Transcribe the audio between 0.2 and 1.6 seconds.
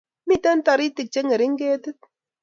Miten toritik chengering